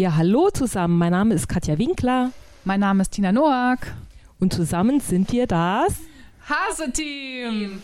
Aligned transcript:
Ja, 0.00 0.16
hallo 0.16 0.48
zusammen. 0.48 0.96
Mein 0.96 1.10
Name 1.10 1.34
ist 1.34 1.46
Katja 1.46 1.76
Winkler. 1.76 2.32
Mein 2.64 2.80
Name 2.80 3.02
ist 3.02 3.10
Tina 3.10 3.32
Noack. 3.32 3.80
Und 4.38 4.54
zusammen 4.54 4.98
sind 4.98 5.30
wir 5.30 5.46
das 5.46 5.94
Hase-Team. 6.48 7.82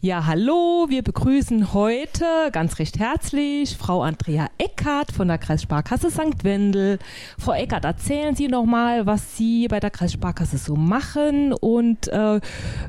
Ja, 0.00 0.24
hallo. 0.26 0.86
Wir 0.88 1.02
begrüßen 1.02 1.72
heute 1.72 2.24
ganz 2.52 2.78
recht 2.78 3.00
herzlich 3.00 3.76
Frau 3.76 4.02
Andrea 4.02 4.46
Eckert 4.58 5.10
von 5.10 5.26
der 5.26 5.38
Kreissparkasse 5.38 6.12
St. 6.12 6.44
Wendel. 6.44 7.00
Frau 7.40 7.54
Eckert, 7.54 7.84
erzählen 7.84 8.36
Sie 8.36 8.46
noch 8.46 8.64
mal, 8.64 9.06
was 9.06 9.36
Sie 9.36 9.66
bei 9.66 9.80
der 9.80 9.90
Kreissparkasse 9.90 10.58
so 10.58 10.76
machen 10.76 11.52
und 11.52 12.06
äh, 12.06 12.40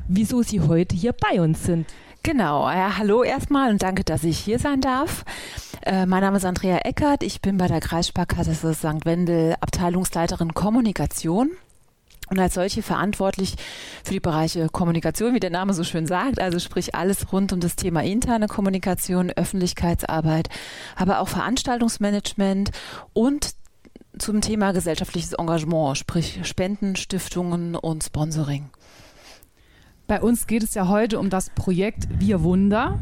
wieso 0.06 0.42
Sie 0.42 0.60
heute 0.60 0.94
hier 0.94 1.12
bei 1.12 1.40
uns 1.40 1.64
sind. 1.64 1.88
Genau, 2.22 2.70
ja, 2.70 2.98
hallo 2.98 3.24
erstmal 3.24 3.70
und 3.72 3.82
danke, 3.82 4.04
dass 4.04 4.22
ich 4.22 4.38
hier 4.38 4.60
sein 4.60 4.80
darf. 4.80 5.24
Äh, 5.82 6.04
mein 6.04 6.20
Name 6.20 6.36
ist 6.36 6.44
Andrea 6.44 6.78
Eckert, 6.84 7.22
ich 7.22 7.40
bin 7.40 7.56
bei 7.56 7.66
der 7.66 7.80
Kreissparkasse 7.80 8.74
St. 8.74 9.06
Wendel 9.06 9.56
Abteilungsleiterin 9.60 10.52
Kommunikation 10.52 11.52
und 12.28 12.38
als 12.38 12.54
solche 12.54 12.82
verantwortlich 12.82 13.56
für 14.04 14.12
die 14.12 14.20
Bereiche 14.20 14.68
Kommunikation, 14.68 15.34
wie 15.34 15.40
der 15.40 15.50
Name 15.50 15.72
so 15.72 15.82
schön 15.82 16.06
sagt, 16.06 16.38
also 16.38 16.58
sprich 16.58 16.94
alles 16.94 17.32
rund 17.32 17.54
um 17.54 17.60
das 17.60 17.76
Thema 17.76 18.04
interne 18.04 18.46
Kommunikation, 18.46 19.30
Öffentlichkeitsarbeit, 19.30 20.50
aber 20.96 21.20
auch 21.20 21.28
Veranstaltungsmanagement 21.28 22.72
und 23.14 23.54
zum 24.18 24.42
Thema 24.42 24.72
gesellschaftliches 24.72 25.32
Engagement, 25.32 25.96
sprich 25.96 26.40
Spenden, 26.42 26.94
Stiftungen 26.94 27.74
und 27.74 28.04
Sponsoring. 28.04 28.68
Bei 30.06 30.20
uns 30.20 30.46
geht 30.46 30.62
es 30.62 30.74
ja 30.74 30.88
heute 30.88 31.18
um 31.18 31.30
das 31.30 31.50
Projekt 31.50 32.08
Wir 32.18 32.42
Wunder. 32.42 32.98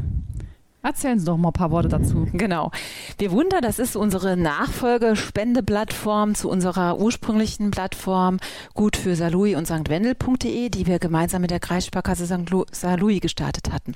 Erzählen 0.81 1.19
Sie 1.19 1.25
doch 1.25 1.35
mal 1.37 1.49
ein 1.49 1.53
paar 1.53 1.71
Worte 1.71 1.89
dazu. 1.89 2.27
Genau. 2.31 2.71
Wir 3.17 3.31
Wunder, 3.31 3.59
das 3.59 3.79
ist 3.79 3.97
unsere 3.97 4.37
Nachfolgespendeplattform 4.37 6.35
zu 6.35 6.49
unserer 6.49 6.99
ursprünglichen 6.99 7.69
Plattform 7.71 8.37
gut 8.73 8.95
für 8.95 9.15
Salui 9.15 9.55
und. 9.55 9.69
Wendel.de, 9.69 10.69
die 10.69 10.87
wir 10.87 10.99
gemeinsam 10.99 11.41
mit 11.41 11.51
der 11.51 11.59
Kreissparkasse 11.59 12.25
St. 12.25 12.49
Salui 12.71 13.19
gestartet 13.19 13.71
hatten. 13.71 13.93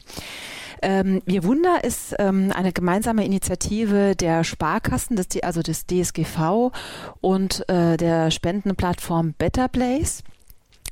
Ähm, 0.82 1.22
Wir 1.26 1.46
Wunder 1.46 1.84
ist 1.86 2.14
ähm, 2.20 2.52
eine 2.54 2.74
gemeinsame 2.74 3.26
Initiative 3.26 4.16
der 4.16 4.44
Sparkassen, 4.44 5.16
des, 5.16 5.28
also 5.42 5.62
des 5.62 5.88
DSGV 5.88 6.72
und 7.22 7.68
äh, 7.70 7.96
der 7.96 8.30
Spendenplattform 8.30 9.34
Better 9.38 9.70
Place 9.70 10.24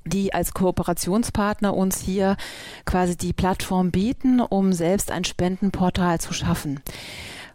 die 0.06 0.34
als 0.34 0.54
Kooperationspartner 0.54 1.76
uns 1.76 2.00
hier 2.00 2.38
quasi 2.86 3.16
die 3.16 3.34
Plattform 3.34 3.92
bieten, 3.92 4.40
um 4.40 4.74
selbst 4.74 5.12
ein 5.12 5.24
Spendenportal 5.24 6.20
zu 6.20 6.34
schaffen. 6.34 6.82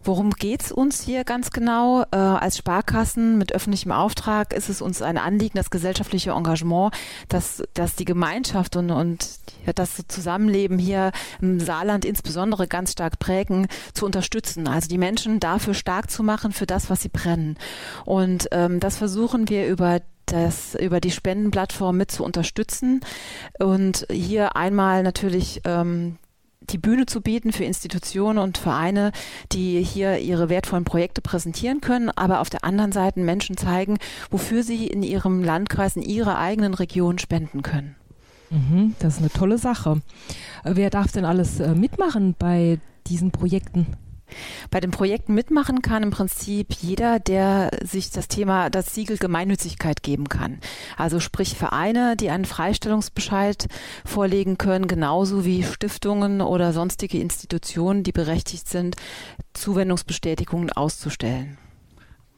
Worum 0.07 0.31
geht's 0.31 0.71
uns 0.71 1.03
hier 1.03 1.25
ganz 1.25 1.51
genau? 1.51 2.05
Äh, 2.13 2.17
als 2.17 2.59
Sparkassen 2.59 3.39
mit 3.39 3.53
öffentlichem 3.53 3.91
Auftrag 3.91 4.53
ist 4.53 4.69
es 4.69 4.81
uns 4.81 5.03
ein 5.03 5.19
Anliegen, 5.19 5.57
das 5.57 5.69
gesellschaftliche 5.69 6.31
Engagement, 6.31 6.95
dass, 7.29 7.65
dass 7.75 7.97
die 7.97 8.05
Gemeinschaft 8.05 8.77
und, 8.77 8.93
und 8.93 9.29
das 9.75 10.05
Zusammenleben 10.07 10.79
hier 10.79 11.11
im 11.41 11.59
Saarland 11.59 12.05
insbesondere 12.05 12.69
ganz 12.69 12.93
stark 12.93 13.19
prägen, 13.19 13.67
zu 13.95 14.07
unterstützen. 14.07 14.69
Also 14.69 14.89
die 14.89 14.99
Menschen 14.99 15.41
dafür 15.41 15.75
stark 15.75 16.09
zu 16.09 16.23
machen, 16.23 16.53
für 16.53 16.67
das, 16.67 16.89
was 16.89 17.03
sie 17.03 17.09
brennen. 17.09 17.59
Und 18.05 18.47
ähm, 18.53 18.79
das 18.79 18.97
versuchen 18.97 19.49
wir 19.49 19.67
über 19.67 20.03
das 20.27 20.75
über 20.75 21.01
die 21.01 21.11
Spendenplattform 21.11 21.97
mit 21.97 22.11
zu 22.11 22.25
unterstützen 22.25 23.01
und 23.59 24.07
hier 24.11 24.57
einmal 24.57 25.03
natürlich 25.03 25.61
ähm, 25.65 26.19
die 26.71 26.79
Bühne 26.79 27.07
zu 27.07 27.21
bieten 27.21 27.53
für 27.53 27.65
Institutionen 27.65 28.39
und 28.39 28.59
Vereine, 28.59 29.13
die 29.53 29.83
hier 29.83 30.19
ihre 30.19 30.49
wertvollen 30.49 30.85
Projekte 30.85 31.21
präsentieren 31.21 31.81
können, 31.81 32.11
aber 32.11 32.41
auf 32.41 32.51
der 32.51 32.65
anderen 32.65 32.93
Seite 32.93 33.21
Menschen 33.21 33.57
zeigen, 33.57 33.99
wofür 34.31 34.63
sie 34.63 34.87
in 34.87 35.03
ihrem 35.03 35.45
Landkreis, 35.45 35.97
in 35.97 36.03
ihrer 36.03 36.39
eigenen 36.39 36.75
Region 36.75 37.19
spenden 37.19 37.63
können. 37.63 37.95
Mhm, 38.51 38.95
das 38.99 39.15
ist 39.15 39.21
eine 39.21 39.31
tolle 39.31 39.59
Sache. 39.59 40.01
Wer 40.65 40.91
darf 40.91 41.13
denn 41.13 41.25
alles 41.25 41.61
äh, 41.61 41.75
mitmachen 41.75 42.35
bei 42.39 42.79
diesen 43.07 43.31
Projekten? 43.31 43.87
Bei 44.71 44.81
den 44.81 44.91
Projekten 44.91 45.35
mitmachen 45.35 45.83
kann 45.83 46.03
im 46.03 46.11
Prinzip 46.11 46.73
jeder, 46.73 47.19
der 47.21 47.71
sich 47.83 48.11
das 48.11 48.29
Thema, 48.29 48.71
das 48.71 48.95
Siegel 48.95 49.19
Gemeinnützigkeit 49.19 50.03
geben 50.03 50.29
kann. 50.29 50.61
Also 50.97 51.21
sprich 51.21 51.57
Vereine, 51.57 52.17
die 52.17 52.31
einen 52.31 52.45
Freistellungsbescheid 52.45 53.67
vorlegen 54.05 54.59
können, 54.59 54.89
genauso 54.89 55.45
wie 55.45 55.63
Stiftungen 55.63 56.41
oder 56.41 56.73
sonstige 56.73 57.19
Institutionen, 57.19 58.03
die 58.03 58.13
berechtigt 58.13 58.69
sind, 58.69 58.97
Zuwendungsbestätigungen 59.55 60.71
auszustellen. 60.73 61.59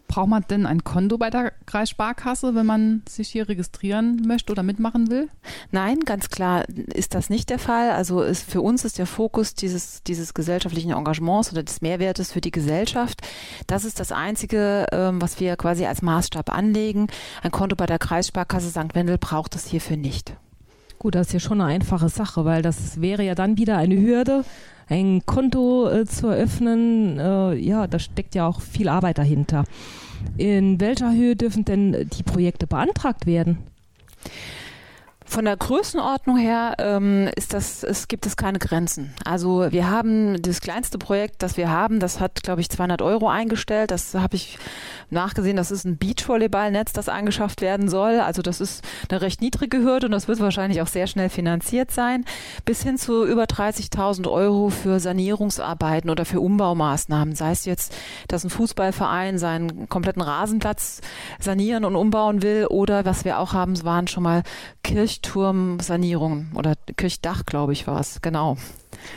Braucht 0.09 0.29
man 0.29 0.45
denn 0.49 0.65
ein 0.67 0.85
Konto 0.85 1.19
bei 1.19 1.29
der 1.29 1.53
Kreissparkasse, 1.67 2.55
wenn 2.55 2.65
man 2.65 3.03
sich 3.09 3.29
hier 3.29 3.49
registrieren 3.49 4.23
möchte 4.27 4.51
oder 4.53 4.63
mitmachen 4.63 5.11
will? 5.11 5.29
Nein, 5.71 6.01
ganz 6.01 6.31
klar 6.31 6.65
ist 6.69 7.15
das 7.15 7.29
nicht 7.29 7.51
der 7.51 7.59
Fall. 7.59 7.91
Also 7.91 8.23
ist, 8.23 8.51
für 8.51 8.63
uns 8.63 8.87
ist 8.87 8.99
der 8.99 9.07
Fokus 9.07 9.55
dieses, 9.55 10.03
dieses 10.03 10.33
gesellschaftlichen 10.33 10.93
Engagements 10.93 11.53
oder 11.53 11.63
des 11.63 11.83
Mehrwertes 11.83 12.33
für 12.33 12.41
die 12.41 12.51
Gesellschaft. 12.51 13.21
Das 13.67 13.85
ist 13.85 14.01
das 14.01 14.11
Einzige, 14.11 14.87
ähm, 14.93 15.21
was 15.21 15.41
wir 15.41 15.57
quasi 15.57 15.85
als 15.85 16.01
Maßstab 16.01 16.51
anlegen. 16.53 17.09
Ein 17.43 17.51
Konto 17.51 17.77
bei 17.77 17.87
der 17.87 17.99
Kreissparkasse 17.99 18.71
St. 18.71 18.95
Wendel 18.95 19.19
braucht 19.19 19.55
es 19.55 19.67
hierfür 19.67 19.99
nicht. 19.99 20.35
Gut, 20.99 21.15
das 21.15 21.29
ist 21.29 21.33
ja 21.33 21.41
schon 21.41 21.61
eine 21.61 21.71
einfache 21.71 22.09
Sache, 22.09 22.45
weil 22.45 22.63
das 22.63 23.01
wäre 23.01 23.23
ja 23.23 23.37
dann 23.37 23.57
wieder 23.57 23.77
eine 23.77 24.01
Hürde, 24.01 24.45
ein 24.89 25.23
Konto 25.27 25.89
äh, 25.89 26.05
zu 26.07 26.27
eröffnen. 26.27 27.19
Äh, 27.21 27.55
ja, 27.55 27.87
da 27.87 28.01
steckt 28.01 28.35
ja 28.35 28.49
auch 28.49 28.61
viel 28.61 28.89
Arbeit 28.89 29.19
dahinter. 29.19 29.65
In 30.37 30.81
welcher 30.81 31.13
Höhe 31.13 31.37
dürfen 31.37 31.65
denn 31.65 32.09
die 32.13 32.25
Projekte 32.25 32.67
beantragt 32.67 33.27
werden? 33.27 33.59
Von 35.29 35.45
der 35.45 35.59
Größenordnung 35.59 36.39
her 36.39 36.75
ähm, 36.79 37.29
ist 37.37 37.53
das, 37.53 37.83
es 37.83 38.09
gibt 38.09 38.25
es 38.25 38.39
keine 38.39 38.59
Grenzen. 38.59 39.13
Also 39.27 39.71
wir 39.71 39.91
haben 39.91 40.41
das 40.41 40.63
kleinste 40.63 40.97
Projekt, 40.97 41.43
das 41.43 41.59
wir 41.59 41.69
haben, 41.69 42.01
das 42.01 42.19
hat, 42.19 42.43
glaube 42.43 42.63
ich, 42.63 42.71
200 42.71 43.03
Euro 43.03 43.29
eingestellt. 43.29 43.91
Das 43.91 44.15
habe 44.15 44.37
ich 44.37 44.59
nachgesehen, 45.11 45.59
das 45.59 45.71
ist 45.71 45.85
ein 45.85 45.99
Beachvolleyballnetz, 45.99 46.95
das 46.95 47.11
angeschafft 47.11 47.61
werden 47.61 47.91
soll. 47.91 48.21
Also 48.21 48.41
das 48.41 48.63
ist 48.63 48.83
eine 49.11 49.21
recht 49.21 49.43
niedrige 49.43 49.83
Hürde 49.83 50.07
und 50.07 50.13
das 50.13 50.29
wird 50.29 50.41
wahrscheinlich 50.41 50.81
auch 50.81 50.87
sehr 50.87 51.07
schnell 51.07 51.29
finanziert 51.29 51.91
sein. 51.91 52.25
Bis 52.65 52.83
hin 52.83 52.97
zu 52.97 53.27
über 53.27 53.45
30.000 53.45 54.31
Euro 54.31 54.71
für 54.71 54.99
Sanierungsarbeiten 54.99 56.09
oder 56.09 56.25
für 56.25 56.41
Umbaumaßnahmen. 56.41 57.35
Sei 57.35 57.51
es 57.51 57.67
jetzt, 57.67 57.95
dass 58.29 58.45
ein 58.45 58.51
Fußballverein 58.51 59.37
seinen 59.37 59.91
kompletten 59.91 60.23
Rasenplatz 60.23 61.03
sanieren 61.39 61.85
und 61.85 61.97
umbauen 61.97 62.41
will 62.41 62.67
oder 62.67 63.05
was 63.05 63.27
wir 63.27 63.39
auch 63.39 63.53
haben, 63.53 63.85
waren 63.85 64.09
schon 64.09 64.23
mal 64.23 64.43
Kirch 64.83 65.19
Kirchturmsanierung 65.29 66.49
oder 66.55 66.75
Kirchdach, 66.97 67.45
glaube 67.45 67.73
ich, 67.73 67.87
war 67.87 68.01
es, 68.01 68.23
genau. 68.23 68.57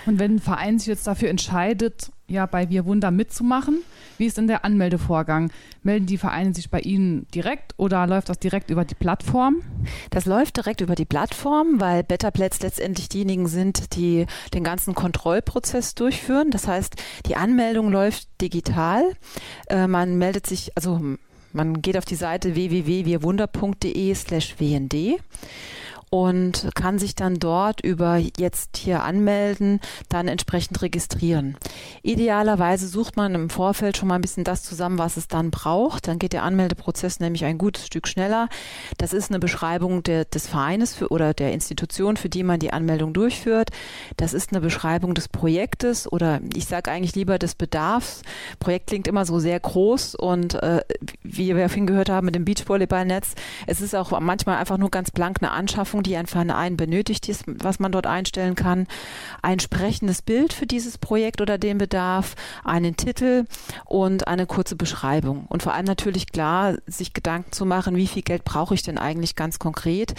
Und 0.06 0.20
wenn 0.20 0.36
ein 0.36 0.40
Verein 0.40 0.78
sich 0.78 0.88
jetzt 0.88 1.08
dafür 1.08 1.30
entscheidet, 1.30 2.12
ja, 2.28 2.46
bei 2.46 2.70
Wir 2.70 2.86
Wunder 2.86 3.12
mitzumachen, 3.12 3.80
wie 4.18 4.26
ist 4.26 4.38
denn 4.38 4.48
der 4.48 4.64
Anmeldevorgang? 4.66 5.52
Melden 5.84 6.06
die 6.06 6.18
Vereine 6.18 6.54
sich 6.54 6.70
bei 6.70 6.80
Ihnen 6.82 7.28
direkt 7.34 7.74
oder 7.78 8.06
läuft 8.08 8.30
das 8.30 8.40
direkt 8.40 8.70
über 8.70 8.86
die 8.86 8.96
Plattform? 8.96 9.62
Das 10.10 10.26
läuft 10.26 10.58
direkt 10.58 10.82
über 10.82 10.96
die 10.96 11.06
Plattform, 11.06 11.80
weil 11.80 12.04
Betterplätz 12.04 12.62
letztendlich 12.62 13.10
diejenigen 13.10 13.48
sind, 13.48 13.96
die 13.96 14.28
den 14.54 14.64
ganzen 14.64 14.94
Kontrollprozess 14.94 15.96
durchführen. 15.96 16.52
Das 16.52 16.68
heißt, 16.68 16.96
die 17.26 17.36
Anmeldung 17.36 17.90
läuft 17.90 18.28
digital. 18.42 19.04
Äh, 19.68 19.88
man 19.88 20.18
meldet 20.18 20.46
sich, 20.46 20.72
also 20.76 21.02
man 21.54 21.82
geht 21.82 21.98
auf 21.98 22.06
die 22.06 22.16
Seite 22.16 22.56
www.wirwunder.de 22.56 24.14
slash 24.16 24.56
wnd 24.60 25.20
und 26.14 26.70
kann 26.76 27.00
sich 27.00 27.16
dann 27.16 27.40
dort 27.40 27.80
über 27.80 28.18
jetzt 28.18 28.76
hier 28.76 29.02
anmelden, 29.02 29.80
dann 30.09 30.28
entsprechend 30.28 30.82
registrieren. 30.82 31.56
Idealerweise 32.03 32.90
sucht 32.90 33.16
man 33.16 33.34
im 33.34 33.50
Vorfeld 33.50 33.96
schon 33.96 34.09
mal 34.09 34.16
ein 34.16 34.22
bisschen 34.22 34.44
das 34.44 34.62
zusammen, 34.62 34.97
was 34.97 35.16
es 35.16 35.30
dann 35.30 35.52
braucht. 35.52 36.09
Dann 36.09 36.20
geht 36.20 36.34
der 36.34 36.44
Anmeldeprozess 36.44 37.22
nämlich 37.22 37.46
ein 37.46 37.58
gutes 37.58 37.85
Stück 37.85 38.09
schneller. 38.09 38.50
Das 38.97 39.14
ist 39.14 39.32
eine 39.32 39.40
Beschreibung 39.40 40.03
der, 40.03 40.26
des 40.26 40.47
Vereines 40.47 40.94
für, 40.94 41.08
oder 41.08 41.34
der 41.34 41.53
Institution, 41.53 42.18
für 42.18 42.28
die 42.28 42.44
man 42.44 42.59
die 42.59 42.74
Anmeldung 42.74 43.14
durchführt. 43.14 43.70
Das 44.18 44.34
ist 44.34 44.52
eine 44.52 44.59
Beschreibung 44.59 45.14
des 45.14 45.30
Projektes 45.30 46.12
oder 46.12 46.41
ich 46.53 46.66
sage 46.66 46.91
eigentlich 46.91 47.16
lieber 47.16 47.40
des 47.40 47.56
Bedarfs. 47.56 48.24
Projekt 48.59 48.88
klingt 48.88 49.08
immer 49.08 49.26
so 49.26 49.40
sehr 49.40 49.59
groß 49.62 50.16
und 50.16 50.56
äh, 50.56 50.82
wie 51.24 51.56
wir 51.56 51.70
vorhin 51.70 51.88
gehört 51.88 52.09
haben 52.09 52.26
mit 52.26 52.35
dem 52.35 52.44
Beachvolleyballnetz, 52.44 53.35
es 53.66 53.80
ist 53.80 53.96
auch 53.96 54.20
manchmal 54.20 54.58
einfach 54.58 54.78
nur 54.78 54.91
ganz 54.91 55.12
blank 55.12 55.38
eine 55.41 55.52
Anschaffung 55.52 56.01
die 56.03 56.18
ein 56.18 56.28
Verein 56.28 56.78
benötigt 56.78 57.30
ist, 57.30 57.44
was 57.46 57.80
man 57.80 57.92
dort 57.92 58.08
einstellen 58.08 58.56
kann, 58.56 58.88
ein 59.42 59.59
sprechendes 59.59 60.22
Bild 60.22 60.53
für 60.53 60.66
dieses 60.66 60.98
Projekt 60.98 61.42
oder 61.42 61.58
den 61.58 61.78
Bedarf, 61.78 62.36
einen 62.64 62.98
Titel 62.98 63.46
und 63.86 64.28
eine 64.28 64.46
kurze 64.46 64.76
Beschreibung. 64.76 65.46
Und 65.48 65.64
vor 65.64 65.74
allem 65.74 65.86
natürlich 65.86 66.32
klar, 66.32 66.76
sich 66.88 67.14
Gedanken 67.14 67.52
zu 67.52 67.66
machen, 67.66 67.96
wie 67.96 68.08
viel 68.08 68.24
Geld 68.24 68.44
brauche 68.44 68.74
ich 68.74 68.84
denn 68.84 68.98
eigentlich 68.98 69.36
ganz 69.36 69.59
konkret 69.59 70.16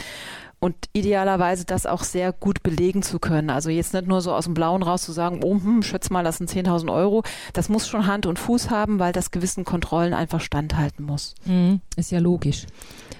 und 0.63 0.77
idealerweise 0.93 1.65
das 1.65 1.87
auch 1.87 2.05
sehr 2.05 2.33
gut 2.33 2.63
belegen 2.63 3.03
zu 3.03 3.19
können. 3.19 3.51
Also 3.51 3.69
jetzt 3.69 3.95
nicht 3.95 4.07
nur 4.07 4.21
so 4.21 4.33
aus 4.33 4.45
dem 4.45 4.55
Blauen 4.55 4.85
raus 4.85 5.03
zu 5.03 5.11
sagen, 5.11 5.41
oh, 5.43 5.55
hm, 5.55 5.83
schätz 5.83 6.09
mal, 6.09 6.23
das 6.23 6.37
sind 6.39 6.49
10.000 6.49 6.93
Euro. 6.93 7.25
Das 7.53 7.69
muss 7.69 7.89
schon 7.89 8.07
Hand 8.07 8.27
und 8.27 8.39
Fuß 8.39 8.71
haben, 8.71 9.01
weil 9.01 9.13
das 9.13 9.33
gewissen 9.33 9.65
Kontrollen 9.65 10.15
einfach 10.15 10.41
standhalten 10.41 11.05
muss. 11.05 11.35
Mhm, 11.47 11.81
ist 11.97 12.13
ja 12.13 12.21
logisch. 12.21 12.67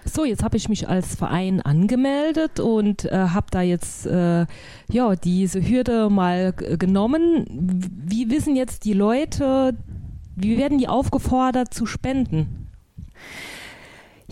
So, 0.05 0.25
jetzt 0.25 0.45
habe 0.45 0.57
ich 0.57 0.69
mich 0.69 0.89
als 0.89 1.17
Verein 1.17 1.61
angemeldet 1.61 2.61
und 2.61 3.07
äh, 3.07 3.11
habe 3.31 3.47
da 3.51 3.61
jetzt 3.61 4.07
äh, 4.07 4.47
ja 4.89 5.17
diese 5.17 5.69
Hürde 5.69 6.11
mal 6.11 6.53
genommen. 6.53 7.45
Wie 8.07 8.31
wissen 8.31 8.55
jetzt 8.55 8.85
die 8.85 8.93
Leute, 8.93 9.77
wie 10.37 10.59
werden 10.59 10.79
die 10.79 10.87
aufgefordert 10.87 11.75
zu 11.75 11.87
spenden? 11.87 12.62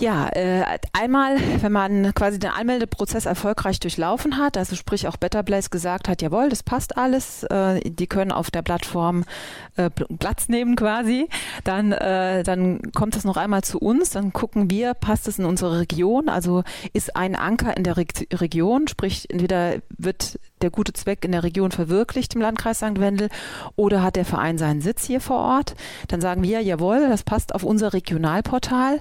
Ja, 0.00 0.30
äh, 0.30 0.78
einmal, 0.94 1.36
wenn 1.60 1.72
man 1.72 2.14
quasi 2.14 2.38
den 2.38 2.48
Anmeldeprozess 2.48 3.26
erfolgreich 3.26 3.80
durchlaufen 3.80 4.38
hat, 4.38 4.56
also 4.56 4.74
sprich 4.74 5.06
auch 5.06 5.18
Better 5.18 5.42
Place 5.42 5.68
gesagt 5.68 6.08
hat, 6.08 6.22
jawohl, 6.22 6.48
das 6.48 6.62
passt 6.62 6.96
alles, 6.96 7.42
äh, 7.44 7.80
die 7.84 8.06
können 8.06 8.32
auf 8.32 8.50
der 8.50 8.62
Plattform 8.62 9.24
äh, 9.76 9.90
Platz 9.90 10.48
nehmen 10.48 10.74
quasi, 10.74 11.28
dann, 11.64 11.92
äh, 11.92 12.42
dann 12.44 12.80
kommt 12.94 13.14
es 13.14 13.24
noch 13.24 13.36
einmal 13.36 13.62
zu 13.62 13.78
uns, 13.78 14.08
dann 14.08 14.32
gucken 14.32 14.70
wir, 14.70 14.94
passt 14.94 15.28
es 15.28 15.38
in 15.38 15.44
unsere 15.44 15.80
Region, 15.80 16.30
also 16.30 16.62
ist 16.94 17.14
ein 17.14 17.36
Anker 17.36 17.76
in 17.76 17.84
der 17.84 17.98
Re 17.98 18.06
Region, 18.32 18.88
sprich 18.88 19.28
entweder 19.28 19.80
wird 19.98 20.38
der 20.62 20.70
gute 20.70 20.92
Zweck 20.92 21.24
in 21.24 21.32
der 21.32 21.42
Region 21.42 21.70
verwirklicht 21.70 22.34
im 22.34 22.40
Landkreis 22.40 22.78
St. 22.78 23.00
Wendel 23.00 23.28
oder 23.76 24.02
hat 24.02 24.16
der 24.16 24.24
Verein 24.24 24.58
seinen 24.58 24.80
Sitz 24.80 25.04
hier 25.04 25.20
vor 25.20 25.38
Ort, 25.38 25.74
dann 26.08 26.20
sagen 26.20 26.42
wir, 26.42 26.60
jawohl, 26.60 27.08
das 27.08 27.22
passt 27.22 27.54
auf 27.54 27.62
unser 27.62 27.92
Regionalportal 27.92 29.00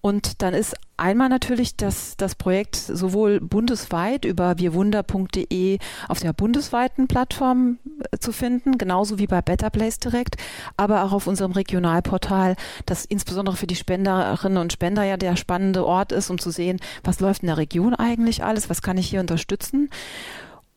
und 0.00 0.40
dann 0.40 0.54
ist 0.54 0.76
einmal 0.96 1.28
natürlich 1.28 1.76
das, 1.76 2.16
das 2.16 2.34
Projekt 2.34 2.76
sowohl 2.76 3.40
bundesweit 3.40 4.24
über 4.24 4.58
wirwunder.de 4.58 5.78
auf 6.08 6.20
der 6.20 6.32
bundesweiten 6.32 7.06
Plattform 7.06 7.78
äh, 8.10 8.18
zu 8.18 8.32
finden, 8.32 8.78
genauso 8.78 9.18
wie 9.18 9.26
bei 9.26 9.42
Better 9.42 9.70
Place 9.70 9.98
direkt, 9.98 10.36
aber 10.76 11.04
auch 11.04 11.12
auf 11.12 11.26
unserem 11.26 11.52
Regionalportal, 11.52 12.56
das 12.86 13.04
insbesondere 13.04 13.56
für 13.56 13.66
die 13.66 13.76
Spenderinnen 13.76 14.58
und 14.58 14.72
Spender 14.72 15.04
ja 15.04 15.16
der 15.16 15.36
spannende 15.36 15.84
Ort 15.84 16.12
ist, 16.12 16.30
um 16.30 16.38
zu 16.38 16.50
sehen, 16.50 16.80
was 17.02 17.20
läuft 17.20 17.42
in 17.42 17.48
der 17.48 17.58
Region 17.58 17.94
eigentlich 17.94 18.42
alles, 18.42 18.70
was 18.70 18.80
kann 18.80 18.98
ich 18.98 19.08
hier 19.08 19.20
unterstützen. 19.20 19.90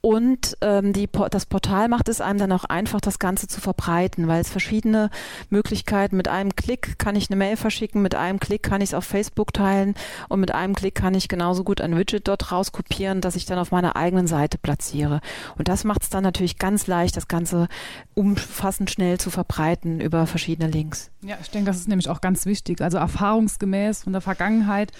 Und 0.05 0.57
ähm, 0.59 0.91
die, 0.91 1.07
das 1.31 1.45
Portal 1.45 1.87
macht 1.87 2.09
es 2.09 2.19
einem 2.19 2.37
dann 2.37 2.51
auch 2.51 2.65
einfach, 2.65 2.99
das 2.99 3.19
Ganze 3.19 3.47
zu 3.47 3.61
verbreiten, 3.61 4.27
weil 4.27 4.41
es 4.41 4.49
verschiedene 4.49 5.09
Möglichkeiten, 5.49 6.17
mit 6.17 6.27
einem 6.27 6.57
Klick 6.57 6.99
kann 6.99 7.15
ich 7.15 7.29
eine 7.29 7.37
Mail 7.37 7.55
verschicken, 7.55 8.01
mit 8.01 8.13
einem 8.13 8.41
Klick 8.41 8.63
kann 8.63 8.81
ich 8.81 8.89
es 8.89 8.93
auf 8.95 9.05
Facebook 9.05 9.53
teilen 9.53 9.95
und 10.27 10.41
mit 10.41 10.53
einem 10.53 10.75
Klick 10.75 10.95
kann 10.95 11.15
ich 11.15 11.29
genauso 11.29 11.63
gut 11.63 11.79
ein 11.79 11.95
Widget 11.95 12.27
dort 12.27 12.51
rauskopieren, 12.51 13.21
das 13.21 13.37
ich 13.37 13.45
dann 13.45 13.57
auf 13.57 13.71
meiner 13.71 13.95
eigenen 13.95 14.27
Seite 14.27 14.57
platziere. 14.57 15.21
Und 15.57 15.69
das 15.69 15.85
macht 15.85 16.03
es 16.03 16.09
dann 16.09 16.23
natürlich 16.23 16.59
ganz 16.59 16.85
leicht, 16.85 17.15
das 17.15 17.29
Ganze 17.29 17.69
umfassend 18.13 18.91
schnell 18.91 19.21
zu 19.21 19.29
verbreiten 19.29 20.01
über 20.01 20.27
verschiedene 20.27 20.69
Links. 20.69 21.11
Ja, 21.21 21.37
ich 21.41 21.49
denke, 21.49 21.67
das 21.67 21.77
ist 21.77 21.87
nämlich 21.87 22.09
auch 22.09 22.19
ganz 22.19 22.45
wichtig. 22.45 22.81
Also 22.81 22.97
erfahrungsgemäß 22.97 24.03
von 24.03 24.11
der 24.11 24.21
Vergangenheit 24.21 24.91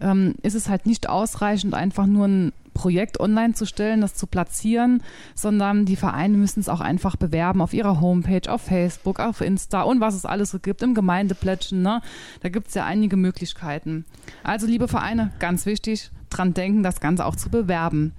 ähm, 0.00 0.34
ist 0.42 0.54
es 0.54 0.68
halt 0.68 0.86
nicht 0.86 1.08
ausreichend, 1.08 1.72
einfach 1.72 2.06
nur 2.06 2.26
ein 2.26 2.52
Projekt 2.80 3.20
online 3.20 3.52
zu 3.52 3.66
stellen, 3.66 4.00
das 4.00 4.14
zu 4.14 4.26
platzieren, 4.26 5.02
sondern 5.34 5.84
die 5.84 5.96
Vereine 5.96 6.38
müssen 6.38 6.60
es 6.60 6.70
auch 6.70 6.80
einfach 6.80 7.14
bewerben 7.14 7.60
auf 7.60 7.74
ihrer 7.74 8.00
Homepage, 8.00 8.50
auf 8.50 8.62
Facebook, 8.62 9.20
auf 9.20 9.42
Insta 9.42 9.82
und 9.82 10.00
was 10.00 10.14
es 10.14 10.24
alles 10.24 10.50
so 10.50 10.58
gibt, 10.60 10.80
im 10.80 10.94
Gemeindeplätschen. 10.94 11.82
Ne? 11.82 12.00
Da 12.40 12.48
gibt 12.48 12.68
es 12.68 12.74
ja 12.74 12.86
einige 12.86 13.18
Möglichkeiten. 13.18 14.06
Also, 14.42 14.66
liebe 14.66 14.88
Vereine, 14.88 15.30
ganz 15.40 15.66
wichtig, 15.66 16.10
dran 16.30 16.54
denken, 16.54 16.82
das 16.82 17.00
Ganze 17.00 17.26
auch 17.26 17.36
zu 17.36 17.50
bewerben. 17.50 18.14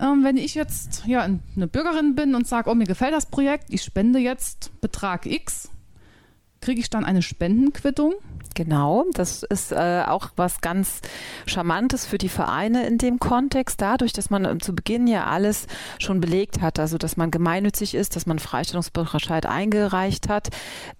Ähm, 0.00 0.24
wenn 0.24 0.38
ich 0.38 0.54
jetzt 0.54 1.04
ja, 1.06 1.20
eine 1.20 1.66
Bürgerin 1.66 2.14
bin 2.14 2.34
und 2.34 2.46
sage, 2.46 2.70
oh, 2.70 2.74
mir 2.74 2.86
gefällt 2.86 3.12
das 3.12 3.26
Projekt, 3.26 3.66
ich 3.68 3.82
spende 3.82 4.18
jetzt 4.18 4.80
Betrag 4.80 5.26
X, 5.26 5.68
kriege 6.66 6.80
ich 6.80 6.90
dann 6.90 7.04
eine 7.04 7.22
Spendenquittung? 7.22 8.14
Genau, 8.56 9.04
das 9.12 9.42
ist 9.42 9.70
äh, 9.70 10.02
auch 10.06 10.30
was 10.34 10.62
ganz 10.62 11.02
Charmantes 11.44 12.06
für 12.06 12.16
die 12.16 12.30
Vereine 12.30 12.86
in 12.86 12.96
dem 12.96 13.18
Kontext, 13.18 13.82
dadurch, 13.82 14.14
dass 14.14 14.30
man 14.30 14.60
zu 14.60 14.74
Beginn 14.74 15.06
ja 15.06 15.26
alles 15.26 15.66
schon 15.98 16.22
belegt 16.22 16.62
hat, 16.62 16.78
also 16.78 16.96
dass 16.96 17.18
man 17.18 17.30
gemeinnützig 17.30 17.94
ist, 17.94 18.16
dass 18.16 18.24
man 18.24 18.38
Freistellungsbescheid 18.38 19.44
eingereicht 19.44 20.30
hat, 20.30 20.48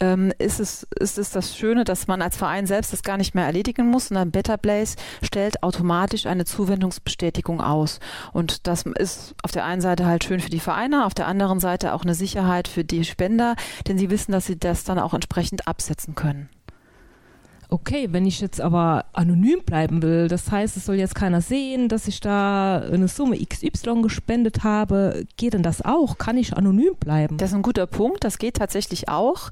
ähm, 0.00 0.34
ist, 0.38 0.60
es, 0.60 0.86
ist 1.00 1.16
es 1.16 1.30
das 1.30 1.56
Schöne, 1.56 1.84
dass 1.84 2.06
man 2.06 2.20
als 2.20 2.36
Verein 2.36 2.66
selbst 2.66 2.92
das 2.92 3.02
gar 3.02 3.16
nicht 3.16 3.34
mehr 3.34 3.46
erledigen 3.46 3.88
muss, 3.88 4.08
sondern 4.08 4.32
Better 4.32 4.58
Place 4.58 4.96
stellt 5.22 5.62
automatisch 5.62 6.26
eine 6.26 6.44
Zuwendungsbestätigung 6.44 7.62
aus. 7.62 8.00
Und 8.34 8.66
das 8.66 8.82
ist 8.82 9.34
auf 9.42 9.50
der 9.50 9.64
einen 9.64 9.80
Seite 9.80 10.04
halt 10.04 10.24
schön 10.24 10.40
für 10.40 10.50
die 10.50 10.60
Vereine, 10.60 11.06
auf 11.06 11.14
der 11.14 11.26
anderen 11.26 11.58
Seite 11.58 11.94
auch 11.94 12.02
eine 12.02 12.14
Sicherheit 12.14 12.68
für 12.68 12.84
die 12.84 13.06
Spender, 13.06 13.56
denn 13.88 13.96
sie 13.96 14.10
wissen, 14.10 14.32
dass 14.32 14.44
sie 14.44 14.58
das 14.58 14.84
dann 14.84 14.98
auch 14.98 15.14
entsprechend 15.14 15.55
absetzen 15.66 16.14
können. 16.14 16.48
Okay, 17.68 18.08
wenn 18.12 18.26
ich 18.26 18.40
jetzt 18.40 18.60
aber 18.60 19.06
anonym 19.12 19.62
bleiben 19.64 20.02
will, 20.02 20.28
das 20.28 20.50
heißt, 20.50 20.76
es 20.76 20.86
soll 20.86 20.96
jetzt 20.96 21.16
keiner 21.16 21.40
sehen, 21.40 21.88
dass 21.88 22.06
ich 22.06 22.20
da 22.20 22.78
eine 22.78 23.08
Summe 23.08 23.36
XY 23.38 24.02
gespendet 24.02 24.62
habe, 24.62 25.24
geht 25.36 25.54
denn 25.54 25.64
das 25.64 25.82
auch? 25.82 26.16
Kann 26.18 26.36
ich 26.36 26.56
anonym 26.56 26.94
bleiben? 27.00 27.38
Das 27.38 27.50
ist 27.50 27.56
ein 27.56 27.62
guter 27.62 27.86
Punkt, 27.86 28.22
das 28.22 28.38
geht 28.38 28.56
tatsächlich 28.58 29.08
auch. 29.08 29.50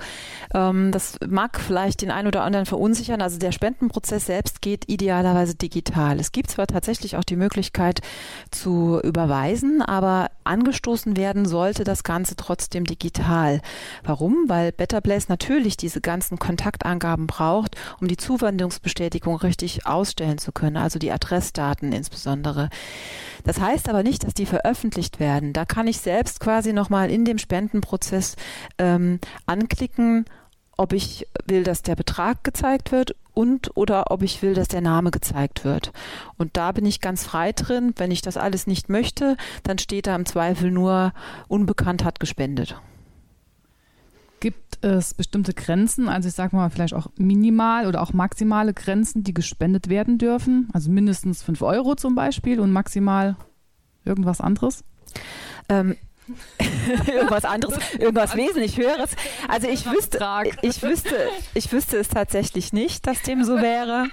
Ähm, 0.54 0.92
das 0.92 1.18
mag 1.26 1.60
vielleicht 1.60 2.02
den 2.02 2.12
einen 2.12 2.28
oder 2.28 2.44
anderen 2.44 2.66
verunsichern. 2.66 3.20
Also 3.20 3.38
der 3.38 3.50
Spendenprozess 3.50 4.26
selbst 4.26 4.62
geht 4.62 4.88
idealerweise 4.88 5.56
digital. 5.56 6.20
Es 6.20 6.30
gibt 6.30 6.50
zwar 6.50 6.68
tatsächlich 6.68 7.16
auch 7.16 7.24
die 7.24 7.36
Möglichkeit 7.36 8.00
zu 8.52 9.00
überweisen, 9.02 9.82
aber 9.82 10.30
angestoßen 10.44 11.16
werden 11.16 11.46
sollte 11.46 11.82
das 11.84 12.04
Ganze 12.04 12.36
trotzdem 12.36 12.84
digital. 12.84 13.60
Warum? 14.04 14.44
Weil 14.46 14.70
Better 14.72 15.00
Place 15.00 15.28
natürlich 15.28 15.76
diese 15.76 16.00
ganzen 16.00 16.38
Kontaktangaben 16.38 17.26
braucht, 17.26 17.76
um 18.00 18.03
die 18.08 18.16
Zuwendungsbestätigung 18.16 19.36
richtig 19.36 19.86
ausstellen 19.86 20.38
zu 20.38 20.52
können, 20.52 20.76
also 20.76 20.98
die 20.98 21.12
Adressdaten 21.12 21.92
insbesondere. 21.92 22.70
Das 23.44 23.60
heißt 23.60 23.88
aber 23.88 24.02
nicht, 24.02 24.24
dass 24.24 24.34
die 24.34 24.46
veröffentlicht 24.46 25.20
werden. 25.20 25.52
Da 25.52 25.64
kann 25.64 25.86
ich 25.86 25.98
selbst 25.98 26.40
quasi 26.40 26.72
nochmal 26.72 27.10
in 27.10 27.24
dem 27.24 27.38
Spendenprozess 27.38 28.36
ähm, 28.78 29.20
anklicken, 29.46 30.24
ob 30.76 30.92
ich 30.92 31.26
will, 31.46 31.62
dass 31.62 31.82
der 31.82 31.96
Betrag 31.96 32.42
gezeigt 32.42 32.90
wird 32.90 33.14
und 33.32 33.76
oder 33.76 34.10
ob 34.10 34.22
ich 34.22 34.42
will, 34.42 34.54
dass 34.54 34.68
der 34.68 34.80
Name 34.80 35.10
gezeigt 35.10 35.64
wird. 35.64 35.92
Und 36.38 36.56
da 36.56 36.72
bin 36.72 36.86
ich 36.86 37.00
ganz 37.00 37.24
frei 37.24 37.52
drin. 37.52 37.92
Wenn 37.96 38.10
ich 38.10 38.22
das 38.22 38.36
alles 38.36 38.66
nicht 38.66 38.88
möchte, 38.88 39.36
dann 39.62 39.78
steht 39.78 40.06
da 40.06 40.16
im 40.16 40.26
Zweifel 40.26 40.70
nur 40.70 41.12
unbekannt 41.48 42.04
hat 42.04 42.20
gespendet. 42.20 42.80
Es 44.84 45.14
bestimmte 45.14 45.54
Grenzen, 45.54 46.10
also 46.10 46.28
ich 46.28 46.34
sage 46.34 46.54
mal 46.54 46.68
vielleicht 46.68 46.92
auch 46.92 47.06
minimal 47.16 47.86
oder 47.86 48.02
auch 48.02 48.12
maximale 48.12 48.74
Grenzen, 48.74 49.24
die 49.24 49.32
gespendet 49.32 49.88
werden 49.88 50.18
dürfen? 50.18 50.68
Also 50.74 50.90
mindestens 50.90 51.42
5 51.42 51.62
Euro 51.62 51.94
zum 51.94 52.14
Beispiel 52.14 52.60
und 52.60 52.70
maximal 52.70 53.36
irgendwas 54.04 54.42
anderes? 54.42 54.84
Ähm, 55.70 55.96
irgendwas 57.06 57.44
anderes, 57.44 57.76
irgendwas 57.98 58.36
wesentlich 58.36 58.76
höheres. 58.78 59.10
Also 59.48 59.68
ich 59.68 59.86
wüsste, 59.90 60.18
ich 60.62 60.82
wüsste, 60.82 61.28
ich 61.54 61.72
wüsste 61.72 61.98
es 61.98 62.08
tatsächlich 62.08 62.72
nicht, 62.72 63.06
dass 63.06 63.22
dem 63.22 63.44
so 63.44 63.60
wäre. 63.60 64.08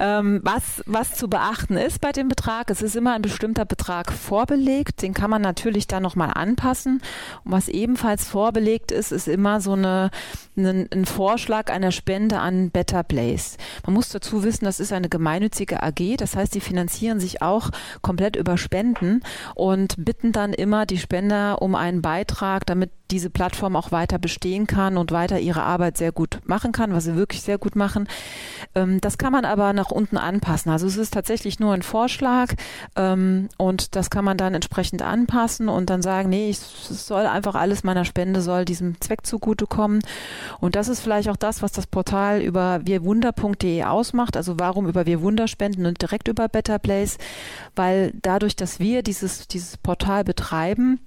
Ähm, 0.00 0.40
was, 0.44 0.82
was 0.86 1.14
zu 1.14 1.28
beachten 1.28 1.76
ist 1.76 2.00
bei 2.00 2.12
dem 2.12 2.28
Betrag, 2.28 2.70
es 2.70 2.82
ist 2.82 2.94
immer 2.94 3.14
ein 3.14 3.22
bestimmter 3.22 3.64
Betrag 3.64 4.12
vorbelegt, 4.12 5.02
den 5.02 5.12
kann 5.12 5.30
man 5.30 5.42
natürlich 5.42 5.86
dann 5.88 6.02
nochmal 6.02 6.32
anpassen. 6.34 7.02
Und 7.44 7.52
was 7.52 7.68
ebenfalls 7.68 8.24
vorbelegt 8.28 8.92
ist, 8.92 9.10
ist 9.10 9.26
immer 9.26 9.60
so 9.60 9.72
eine, 9.72 10.10
eine, 10.56 10.86
ein 10.92 11.04
Vorschlag 11.04 11.70
einer 11.70 11.90
Spende 11.90 12.38
an 12.38 12.70
Better 12.70 13.02
Place. 13.02 13.56
Man 13.86 13.94
muss 13.94 14.10
dazu 14.10 14.44
wissen, 14.44 14.64
das 14.66 14.78
ist 14.78 14.92
eine 14.92 15.08
gemeinnützige 15.08 15.82
AG, 15.82 16.16
das 16.18 16.36
heißt, 16.36 16.54
die 16.54 16.60
finanzieren 16.60 17.18
sich 17.18 17.42
auch 17.42 17.70
komplett 18.02 18.36
über 18.36 18.56
Spenden 18.56 19.22
und 19.54 19.94
bitten 19.98 20.32
dann 20.32 20.52
immer 20.52 20.86
die 20.86 20.98
Spender 21.28 21.60
um 21.60 21.74
einen 21.74 22.00
Beitrag, 22.00 22.64
damit 22.64 22.90
diese 23.10 23.30
Plattform 23.30 23.74
auch 23.76 23.90
weiter 23.90 24.18
bestehen 24.18 24.66
kann 24.66 24.98
und 24.98 25.12
weiter 25.12 25.38
ihre 25.38 25.62
Arbeit 25.62 25.96
sehr 25.96 26.12
gut 26.12 26.40
machen 26.44 26.72
kann, 26.72 26.92
was 26.92 27.04
sie 27.04 27.16
wirklich 27.16 27.40
sehr 27.40 27.56
gut 27.56 27.74
machen. 27.74 28.06
Ähm, 28.74 29.00
das 29.00 29.16
kann 29.16 29.32
man 29.32 29.46
aber 29.46 29.72
nach 29.72 29.90
unten 29.90 30.18
anpassen. 30.18 30.70
Also 30.70 30.86
es 30.86 30.96
ist 30.96 31.14
tatsächlich 31.14 31.58
nur 31.58 31.72
ein 31.72 31.82
Vorschlag 31.82 32.52
ähm, 32.96 33.48
und 33.56 33.96
das 33.96 34.10
kann 34.10 34.24
man 34.24 34.36
dann 34.36 34.54
entsprechend 34.54 35.00
anpassen 35.00 35.68
und 35.70 35.88
dann 35.88 36.02
sagen, 36.02 36.28
nee, 36.28 36.50
es 36.50 37.06
soll 37.06 37.26
einfach 37.26 37.54
alles 37.54 37.82
meiner 37.82 38.04
Spende 38.04 38.42
soll 38.42 38.66
diesem 38.66 39.00
Zweck 39.00 39.24
zugutekommen. 39.24 40.00
Und 40.60 40.76
das 40.76 40.88
ist 40.88 41.00
vielleicht 41.00 41.30
auch 41.30 41.36
das, 41.36 41.62
was 41.62 41.72
das 41.72 41.86
Portal 41.86 42.42
über 42.42 42.80
wirwunder.de 42.84 43.84
ausmacht. 43.84 44.36
Also 44.36 44.58
warum 44.58 44.86
über 44.86 45.06
Wir 45.06 45.18
spenden 45.48 45.86
und 45.86 46.00
direkt 46.00 46.28
über 46.28 46.48
Better 46.48 46.78
Place? 46.78 47.16
Weil 47.74 48.12
dadurch, 48.20 48.54
dass 48.54 48.80
wir 48.80 49.02
dieses, 49.02 49.48
dieses 49.48 49.76
Portal 49.78 50.24
betreiben, 50.24 51.00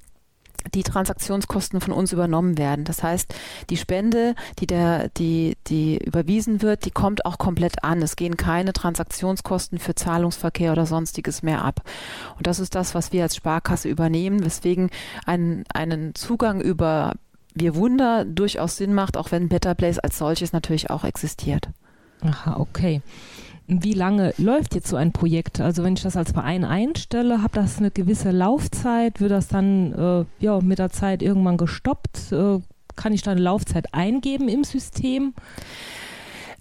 die 0.74 0.84
Transaktionskosten 0.84 1.82
von 1.82 1.94
uns 1.94 2.14
übernommen 2.14 2.58
werden. 2.58 2.86
Das 2.86 3.04
heißt, 3.04 3.34
die 3.70 3.78
Spende, 3.78 4.36
die 4.60 4.68
der, 4.68 5.10
die, 5.10 5.58
die 5.68 5.98
überwiesen 5.98 6.62
wird, 6.62 6.86
die 6.86 6.92
kommt 6.92 7.26
auch 7.26 7.38
komplett 7.38 7.84
an. 7.84 8.02
Es 8.02 8.16
gehen 8.16 8.38
keine 8.38 8.74
Transaktionskosten 8.74 9.80
für 9.80 9.96
Zahlungsverkehr 9.96 10.72
oder 10.72 10.86
sonstiges 10.86 11.44
mehr 11.44 11.64
ab. 11.64 11.82
Und 12.38 12.48
das 12.48 12.60
ist 12.60 12.76
das, 12.76 12.96
was 12.96 13.12
wir 13.12 13.24
als 13.24 13.36
Sparkasse 13.36 13.90
übernehmen, 13.90 14.46
weswegen 14.46 14.90
ein, 15.26 15.64
einen 15.74 16.16
Zugang 16.16 16.62
über 16.62 17.14
Wir 17.54 17.76
Wunder 17.76 18.26
durchaus 18.26 18.78
Sinn 18.78 18.94
macht, 18.94 19.18
auch 19.18 19.32
wenn 19.32 19.50
Better 19.50 19.76
Place 19.76 20.00
als 20.00 20.18
solches 20.18 20.54
natürlich 20.54 20.90
auch 20.90 21.04
existiert. 21.04 21.70
Aha, 22.22 22.58
okay. 22.58 23.02
Wie 23.74 23.94
lange 23.94 24.34
läuft 24.38 24.76
jetzt 24.76 24.90
so 24.90 24.98
ein 24.98 25.14
Projekt? 25.14 25.62
Also 25.62 25.82
wenn 25.86 25.94
ich 25.94 26.02
das 26.02 26.18
als 26.18 26.34
Verein 26.34 26.66
einstelle, 26.66 27.42
hat 27.42 27.56
das 27.56 27.78
eine 27.78 27.90
gewisse 27.90 28.32
Laufzeit? 28.32 29.22
Wird 29.22 29.32
das 29.32 29.48
dann 29.48 29.94
äh, 29.94 30.44
ja, 30.44 30.60
mit 30.60 30.78
der 30.78 30.90
Zeit 30.90 31.22
irgendwann 31.22 31.56
gestoppt? 31.56 32.34
Äh, 32.34 32.60
kann 32.98 33.14
ich 33.14 33.22
da 33.22 33.32
eine 33.32 33.40
Laufzeit 33.40 33.94
eingeben 33.94 34.50
im 34.50 34.66
System? 34.66 35.34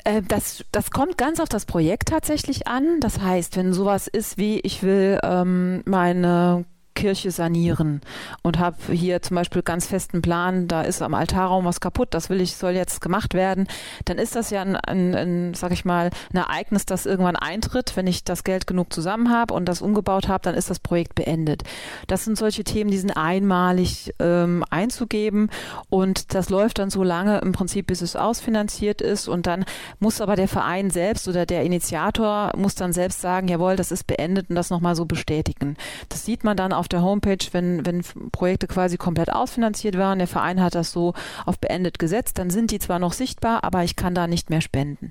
Äh, 0.04 0.22
das, 0.22 0.64
das 0.70 0.92
kommt 0.92 1.18
ganz 1.18 1.40
auf 1.40 1.48
das 1.48 1.66
Projekt 1.66 2.10
tatsächlich 2.10 2.68
an. 2.68 3.00
Das 3.00 3.20
heißt, 3.20 3.56
wenn 3.56 3.72
sowas 3.72 4.06
ist 4.06 4.38
wie, 4.38 4.60
ich 4.60 4.84
will 4.84 5.18
ähm, 5.24 5.82
meine 5.86 6.64
Kirche 7.00 7.30
sanieren 7.30 8.02
und 8.42 8.58
habe 8.58 8.76
hier 8.92 9.22
zum 9.22 9.36
Beispiel 9.36 9.62
ganz 9.62 9.86
festen 9.86 10.20
Plan, 10.20 10.68
da 10.68 10.82
ist 10.82 11.00
am 11.00 11.14
Altarraum 11.14 11.64
was 11.64 11.80
kaputt, 11.80 12.08
das 12.10 12.28
will 12.28 12.42
ich, 12.42 12.56
soll 12.56 12.72
jetzt 12.72 13.00
gemacht 13.00 13.32
werden, 13.32 13.68
dann 14.04 14.18
ist 14.18 14.36
das 14.36 14.50
ja 14.50 14.60
ein, 14.60 14.76
ein, 14.76 15.14
ein 15.14 15.54
sag 15.54 15.72
ich 15.72 15.86
mal, 15.86 16.10
ein 16.30 16.36
Ereignis, 16.36 16.84
das 16.84 17.06
irgendwann 17.06 17.36
eintritt, 17.36 17.96
wenn 17.96 18.06
ich 18.06 18.22
das 18.22 18.44
Geld 18.44 18.66
genug 18.66 18.92
zusammen 18.92 19.30
habe 19.30 19.54
und 19.54 19.64
das 19.64 19.80
umgebaut 19.80 20.28
habe, 20.28 20.42
dann 20.42 20.54
ist 20.54 20.68
das 20.68 20.78
Projekt 20.78 21.14
beendet. 21.14 21.62
Das 22.06 22.26
sind 22.26 22.36
solche 22.36 22.64
Themen, 22.64 22.90
die 22.90 22.98
sind 22.98 23.12
einmalig 23.12 24.12
ähm, 24.18 24.62
einzugeben 24.68 25.48
und 25.88 26.34
das 26.34 26.50
läuft 26.50 26.80
dann 26.80 26.90
so 26.90 27.02
lange 27.02 27.38
im 27.38 27.52
Prinzip, 27.52 27.86
bis 27.86 28.02
es 28.02 28.14
ausfinanziert 28.14 29.00
ist 29.00 29.26
und 29.26 29.46
dann 29.46 29.64
muss 30.00 30.20
aber 30.20 30.36
der 30.36 30.48
Verein 30.48 30.90
selbst 30.90 31.26
oder 31.28 31.46
der 31.46 31.62
Initiator 31.62 32.52
muss 32.58 32.74
dann 32.74 32.92
selbst 32.92 33.22
sagen, 33.22 33.48
jawohl, 33.48 33.76
das 33.76 33.90
ist 33.90 34.06
beendet 34.06 34.50
und 34.50 34.56
das 34.56 34.68
nochmal 34.68 34.94
so 34.94 35.06
bestätigen. 35.06 35.78
Das 36.10 36.26
sieht 36.26 36.44
man 36.44 36.58
dann 36.58 36.74
auf 36.74 36.89
der 36.92 37.02
Homepage, 37.02 37.38
wenn, 37.52 37.84
wenn 37.86 38.02
Projekte 38.32 38.66
quasi 38.66 38.96
komplett 38.96 39.32
ausfinanziert 39.32 39.96
waren, 39.96 40.18
der 40.18 40.28
Verein 40.28 40.60
hat 40.60 40.74
das 40.74 40.92
so 40.92 41.14
auf 41.46 41.58
beendet 41.58 41.98
gesetzt, 41.98 42.38
dann 42.38 42.50
sind 42.50 42.70
die 42.70 42.78
zwar 42.78 42.98
noch 42.98 43.12
sichtbar, 43.12 43.64
aber 43.64 43.84
ich 43.84 43.96
kann 43.96 44.14
da 44.14 44.26
nicht 44.26 44.50
mehr 44.50 44.60
spenden. 44.60 45.10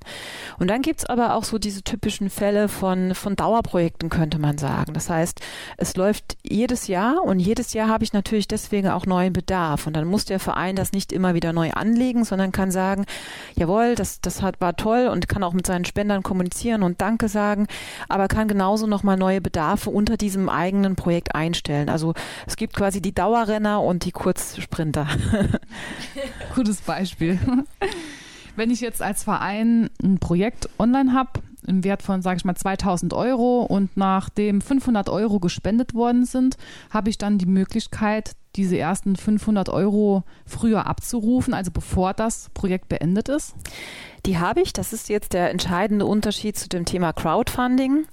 Und 0.60 0.70
dann 0.70 0.82
gibt 0.82 1.00
es 1.00 1.06
aber 1.06 1.36
auch 1.36 1.44
so 1.44 1.58
diese 1.58 1.84
typischen 1.84 2.30
Fälle 2.30 2.68
von, 2.68 3.16
von 3.16 3.36
Dauerprojekten, 3.36 4.10
könnte 4.10 4.40
man 4.40 4.58
sagen. 4.58 4.94
Das 4.94 5.10
heißt, 5.10 5.40
es 5.78 5.96
läuft 5.96 6.38
jedes 6.44 6.88
Jahr 6.88 7.24
und 7.24 7.40
jedes 7.40 7.74
Jahr 7.74 7.88
habe 7.88 8.04
ich 8.04 8.14
natürlich 8.14 8.48
deswegen 8.48 8.90
auch 8.90 9.06
neuen 9.06 9.34
Bedarf. 9.34 9.88
Und 9.88 9.96
dann 9.96 10.08
muss 10.08 10.26
der 10.26 10.40
Verein 10.40 10.76
das 10.76 10.92
nicht 10.92 11.12
immer 11.14 11.34
wieder 11.34 11.54
neu 11.54 11.72
anlegen, 11.72 12.26
sondern 12.26 12.52
kann 12.52 12.72
sagen, 12.72 13.06
jawohl, 13.56 13.96
das, 13.96 14.22
das 14.22 14.42
hat, 14.42 14.62
war 14.62 14.76
toll 14.76 15.08
und 15.08 15.28
kann 15.28 15.44
auch 15.44 15.54
mit 15.54 15.66
seinen 15.66 15.86
Spendern 15.86 16.24
kommunizieren 16.24 16.84
und 16.84 17.02
Danke 17.02 17.30
sagen, 17.30 17.68
aber 18.08 18.28
kann 18.28 18.48
genauso 18.48 18.88
nochmal 18.88 19.18
neue 19.18 19.42
Bedarfe 19.42 19.90
unter 19.90 20.18
diesem 20.18 20.50
eigenen 20.50 20.96
Projekt 20.96 21.36
einstellen 21.36 21.69
stellen. 21.70 21.90
Also 21.90 22.14
es 22.48 22.56
gibt 22.56 22.76
quasi 22.76 23.02
die 23.02 23.14
Dauerrenner 23.14 23.84
und 23.84 24.06
die 24.06 24.12
Kurzsprinter. 24.12 25.08
Gutes 26.56 26.82
Beispiel. 26.82 27.40
Wenn 28.56 28.72
ich 28.72 28.82
jetzt 28.82 29.02
als 29.02 29.24
Verein 29.24 29.90
ein 30.04 30.18
Projekt 30.18 30.68
online 30.80 31.14
habe, 31.14 31.42
im 31.68 31.84
Wert 31.84 32.02
von, 32.02 32.24
sage 32.24 32.38
ich 32.38 32.46
mal, 32.46 32.56
2000 32.56 33.14
Euro 33.14 33.62
und 33.62 33.96
nachdem 33.96 34.62
500 34.62 35.10
Euro 35.10 35.40
gespendet 35.40 35.94
worden 35.94 36.26
sind, 36.26 36.58
habe 36.90 37.12
ich 37.12 37.20
dann 37.20 37.38
die 37.38 37.46
Möglichkeit, 37.46 38.36
diese 38.56 38.78
ersten 38.78 39.16
500 39.16 39.70
Euro 39.70 40.24
früher 40.48 40.88
abzurufen, 40.88 41.54
also 41.54 41.70
bevor 41.70 42.14
das 42.14 42.50
Projekt 42.56 42.90
beendet 42.90 43.30
ist? 43.30 43.54
Die 44.26 44.38
habe 44.38 44.62
ich. 44.62 44.74
Das 44.74 44.94
ist 44.94 45.10
jetzt 45.10 45.34
der 45.34 45.50
entscheidende 45.50 46.06
Unterschied 46.06 46.58
zu 46.58 46.68
dem 46.70 46.86
Thema 46.86 47.14
Crowdfunding, 47.14 48.06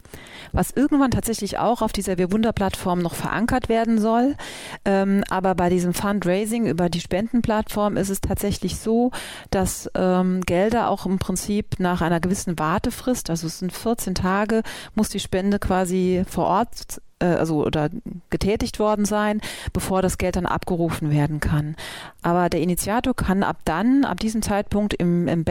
was 0.52 0.70
irgendwann 0.70 1.10
tatsächlich 1.10 1.58
auch 1.58 1.82
auf 1.82 1.92
dieser 1.92 2.18
Wir 2.18 2.32
Wunder-Plattform 2.32 3.00
noch 3.00 3.14
verankert 3.14 3.68
werden 3.68 3.98
soll. 3.98 4.36
Ähm, 4.84 5.24
aber 5.28 5.54
bei 5.54 5.68
diesem 5.68 5.94
Fundraising 5.94 6.66
über 6.66 6.88
die 6.88 7.00
Spendenplattform 7.00 7.96
ist 7.96 8.10
es 8.10 8.20
tatsächlich 8.20 8.78
so, 8.78 9.10
dass 9.50 9.90
ähm, 9.94 10.42
Gelder 10.42 10.90
auch 10.90 11.06
im 11.06 11.18
Prinzip 11.18 11.78
nach 11.78 12.00
einer 12.00 12.20
gewissen 12.20 12.58
Wartefrist, 12.58 13.30
also 13.30 13.46
es 13.46 13.58
sind 13.58 13.72
14 13.72 14.14
Tage, 14.14 14.62
muss 14.94 15.08
die 15.08 15.20
Spende 15.20 15.58
quasi 15.58 16.24
vor 16.28 16.46
Ort 16.46 17.00
äh, 17.18 17.26
also 17.26 17.64
oder 17.64 17.90
getätigt 18.30 18.78
worden 18.78 19.04
sein, 19.04 19.40
bevor 19.72 20.02
das 20.02 20.18
Geld 20.18 20.36
dann 20.36 20.46
abgerufen 20.46 21.10
werden 21.10 21.40
kann. 21.40 21.76
Aber 22.22 22.48
der 22.48 22.60
Initiator 22.60 23.14
kann 23.14 23.42
ab 23.42 23.58
dann, 23.64 24.04
ab 24.04 24.20
diesem 24.20 24.42
Zeitpunkt 24.42 24.94
im, 24.94 25.28
im 25.28 25.44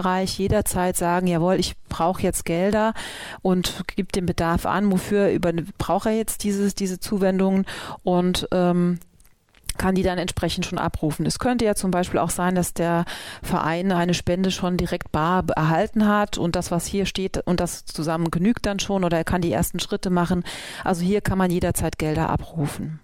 Backend-Bereich 0.00 0.38
jederzeit 0.38 0.96
sagen, 0.96 1.26
jawohl, 1.26 1.54
ich 1.54 1.76
brauche 1.88 2.22
jetzt 2.22 2.44
Gelder 2.44 2.94
und 3.42 3.84
gibt 3.96 4.16
den 4.16 4.26
Bedarf 4.26 4.66
an, 4.66 4.90
wofür 4.90 5.30
über, 5.30 5.52
braucht 5.78 6.06
er 6.06 6.12
jetzt 6.12 6.44
dieses, 6.44 6.74
diese 6.74 7.00
Zuwendungen 7.00 7.66
und 8.02 8.48
ähm, 8.52 8.98
kann 9.78 9.94
die 9.94 10.02
dann 10.02 10.18
entsprechend 10.18 10.66
schon 10.66 10.78
abrufen. 10.78 11.24
Es 11.24 11.38
könnte 11.38 11.64
ja 11.64 11.74
zum 11.74 11.90
Beispiel 11.90 12.18
auch 12.18 12.30
sein, 12.30 12.54
dass 12.54 12.74
der 12.74 13.04
Verein 13.42 13.92
eine 13.92 14.14
Spende 14.14 14.50
schon 14.50 14.76
direkt 14.76 15.12
bar 15.12 15.44
erhalten 15.56 16.06
hat 16.06 16.38
und 16.38 16.56
das, 16.56 16.70
was 16.70 16.86
hier 16.86 17.06
steht, 17.06 17.38
und 17.46 17.60
das 17.60 17.84
zusammen 17.84 18.30
genügt 18.30 18.66
dann 18.66 18.78
schon 18.78 19.04
oder 19.04 19.18
er 19.18 19.24
kann 19.24 19.42
die 19.42 19.52
ersten 19.52 19.80
Schritte 19.80 20.10
machen. 20.10 20.44
Also 20.84 21.02
hier 21.02 21.20
kann 21.20 21.38
man 21.38 21.50
jederzeit 21.50 21.98
Gelder 21.98 22.28
abrufen. 22.28 23.00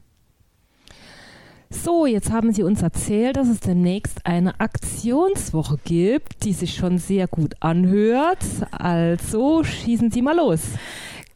So, 1.68 2.06
jetzt 2.06 2.30
haben 2.30 2.52
Sie 2.52 2.62
uns 2.62 2.82
erzählt, 2.82 3.36
dass 3.36 3.48
es 3.48 3.58
demnächst 3.58 4.24
eine 4.24 4.60
Aktionswoche 4.60 5.78
gibt, 5.84 6.44
die 6.44 6.52
sich 6.52 6.74
schon 6.74 6.98
sehr 6.98 7.26
gut 7.26 7.54
anhört. 7.58 8.38
Also 8.70 9.64
schießen 9.64 10.12
Sie 10.12 10.22
mal 10.22 10.36
los. 10.36 10.60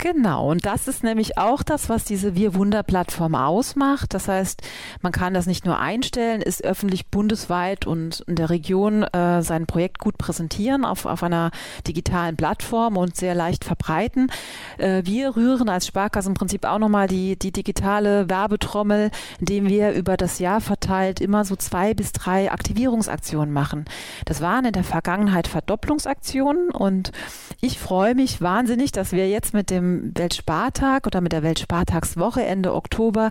Genau, 0.03 0.51
und 0.51 0.65
das 0.65 0.89
ist 0.89 1.05
nämlich 1.05 1.37
auch 1.37 1.63
das, 1.63 1.91
was 1.91 2.05
diese 2.05 2.35
Wir 2.35 2.55
Wunder 2.55 2.83
Plattform 2.83 3.35
ausmacht. 3.35 4.15
Das 4.15 4.29
heißt, 4.29 4.63
man 5.03 5.13
kann 5.13 5.35
das 5.35 5.45
nicht 5.45 5.67
nur 5.67 5.79
einstellen, 5.79 6.41
ist 6.41 6.65
öffentlich 6.65 7.09
bundesweit 7.09 7.87
und 7.87 8.21
in 8.21 8.37
der 8.37 8.49
Region 8.49 9.03
äh, 9.03 9.43
sein 9.43 9.67
Projekt 9.67 9.99
gut 9.99 10.17
präsentieren 10.17 10.87
auf, 10.87 11.05
auf 11.05 11.23
einer 11.23 11.51
digitalen 11.87 12.39
Plattform 12.39 12.97
und 12.97 13.15
sehr 13.15 13.35
leicht 13.35 13.63
verbreiten. 13.63 14.33
Äh, 14.79 15.03
wir 15.05 15.37
rühren 15.37 15.69
als 15.69 15.87
Sparkasse 15.87 16.31
im 16.31 16.35
Prinzip 16.35 16.65
auch 16.65 16.79
nochmal 16.79 17.07
die, 17.07 17.39
die 17.39 17.53
digitale 17.53 18.31
Werbetrommel, 18.31 19.11
indem 19.39 19.69
wir 19.69 19.93
über 19.93 20.17
das 20.17 20.39
Jahr 20.39 20.63
verteilt 20.63 21.21
immer 21.21 21.45
so 21.45 21.57
zwei 21.57 21.93
bis 21.93 22.13
drei 22.13 22.51
Aktivierungsaktionen 22.51 23.53
machen. 23.53 23.85
Das 24.25 24.41
waren 24.41 24.65
in 24.65 24.73
der 24.73 24.85
Vergangenheit 24.85 25.47
Verdopplungsaktionen 25.47 26.71
und 26.71 27.13
ich 27.61 27.79
freue 27.79 28.15
mich 28.15 28.41
wahnsinnig, 28.41 28.93
dass 28.93 29.13
wir 29.13 29.29
jetzt 29.29 29.53
mit 29.53 29.69
dem 29.69 29.90
Weltspartag 30.15 31.07
oder 31.07 31.21
mit 31.21 31.33
der 31.33 31.43
Weltspartagswoche 31.43 32.45
Ende 32.45 32.75
Oktober 32.75 33.31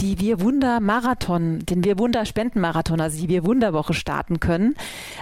die 0.00 0.18
Wir 0.20 0.40
Wunder 0.40 0.80
Marathon, 0.80 1.60
den 1.60 1.84
Wir 1.84 1.98
Wunder 1.98 2.24
Spendenmarathon, 2.24 3.00
also 3.00 3.18
die 3.18 3.28
Wir 3.28 3.44
Wunderwoche 3.44 3.94
starten 3.94 4.40
können, 4.40 4.74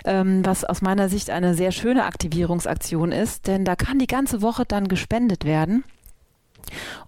ähm, 0.04 0.44
was 0.44 0.64
aus 0.64 0.82
meiner 0.82 1.08
Sicht 1.08 1.30
eine 1.30 1.54
sehr 1.54 1.72
schöne 1.72 2.04
Aktivierungsaktion 2.04 3.12
ist, 3.12 3.46
denn 3.46 3.64
da 3.64 3.76
kann 3.76 3.98
die 3.98 4.06
ganze 4.06 4.42
Woche 4.42 4.64
dann 4.66 4.88
gespendet 4.88 5.44
werden. 5.44 5.84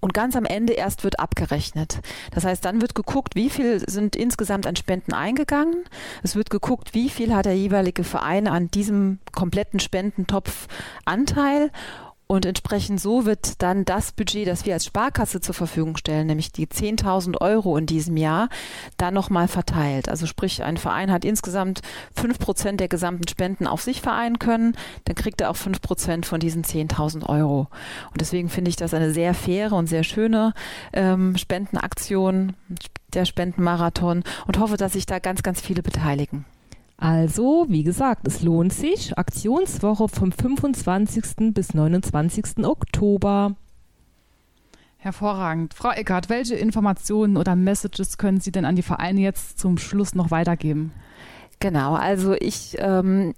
Und 0.01 0.15
ganz 0.15 0.37
am 0.37 0.45
Ende 0.45 0.75
erst 0.75 1.05
wird 1.05 1.19
abgerechnet. 1.19 2.01
Das 2.33 2.45
heißt, 2.45 2.65
dann 2.65 2.81
wird 2.81 2.95
geguckt, 2.95 3.35
wie 3.35 3.51
viel 3.51 3.89
sind 3.89 4.17
insgesamt 4.17 4.67
an 4.67 4.77
Spenden 4.77 5.13
eingegangen. 5.13 5.85
Es 6.23 6.37
wird 6.37 6.51
geguckt, 6.51 6.95
wie 6.95 7.09
viel 7.09 7.35
hat 7.35 7.47
der 7.47 7.57
jeweilige 7.57 8.05
Verein 8.05 8.49
an 8.49 8.71
diesem 8.71 9.19
kompletten 9.33 9.81
Spendentopf 9.81 10.69
Anteil. 11.05 11.71
Und 12.29 12.45
entsprechend 12.45 13.01
so 13.01 13.25
wird 13.25 13.63
dann 13.63 13.85
das 13.85 14.11
Budget, 14.11 14.49
das 14.49 14.67
wir 14.67 14.75
als 14.75 14.87
Sparkasse 14.87 15.41
zur 15.41 15.55
Verfügung 15.55 15.97
stellen, 15.97 16.27
nämlich 16.27 16.51
die 16.51 16.67
10.000 16.67 17.41
Euro 17.41 17.77
in 17.77 17.87
diesem 17.87 18.17
Jahr, 18.17 18.49
dann 18.97 19.15
nochmal 19.15 19.47
verteilt. 19.47 20.09
Also 20.09 20.27
sprich, 20.27 20.65
ein 20.65 20.77
Verein 20.77 21.13
hat 21.13 21.25
insgesamt 21.25 21.83
fünf 22.15 22.41
Prozent 22.41 22.81
der 22.81 22.89
gesamten 22.89 23.29
Spenden 23.29 23.69
auf 23.69 23.83
sich 23.83 24.01
vereinen 24.01 24.41
können, 24.41 24.77
dann 25.05 25.15
kriegt 25.15 25.41
er 25.41 25.51
auch 25.51 25.57
fünf 25.57 25.81
Prozent 25.81 26.27
von 26.27 26.41
diesen 26.41 26.65
10.000 26.65 27.29
Euro. 27.29 27.69
Und 28.11 28.21
deswegen 28.21 28.49
finde 28.49 28.71
ich 28.71 28.77
das 28.77 28.93
eine 28.93 29.13
sehr 29.13 29.33
faire 29.33 29.73
und 29.75 29.87
sehr 29.87 30.03
schöne 30.03 30.53
ähm, 30.93 31.37
Spendenaktion, 31.37 32.55
der 33.15 33.25
Spendenmarathon 33.25 34.25
und 34.49 34.59
hoffe, 34.59 34.77
dass 34.77 34.95
sich 34.95 35.07
da 35.07 35.21
ganz, 35.21 35.45
ganz 35.45 35.61
viele 35.61 35.83
beteiligen. 35.83 36.45
Also, 36.99 37.67
wie 37.69 37.83
gesagt, 37.83 38.27
es 38.27 38.43
lohnt 38.43 38.73
sich. 38.73 39.17
Aktionswoche 39.19 40.09
vom 40.09 40.33
25. 40.33 41.53
bis 41.53 41.75
29. 41.75 42.65
Oktober. 42.65 43.55
Hervorragend. 44.97 45.75
Frau 45.75 45.91
Eckert, 45.91 46.31
welche 46.31 46.55
Informationen 46.55 47.37
oder 47.37 47.55
Messages 47.55 48.17
können 48.19 48.41
Sie 48.41 48.51
denn 48.51 48.65
an 48.65 48.77
die 48.77 48.83
Vereine 48.83 49.21
jetzt 49.21 49.59
zum 49.59 49.79
Schluss 49.79 50.15
noch 50.15 50.31
weitergeben? 50.31 50.93
Genau, 51.61 51.95
also 51.95 52.35
ich, 52.35 52.77
ähm, 52.79 53.35